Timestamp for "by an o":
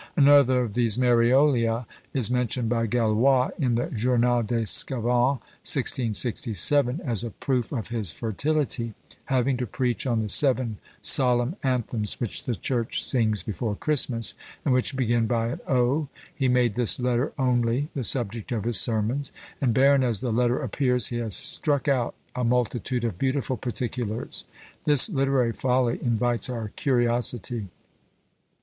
15.27-16.07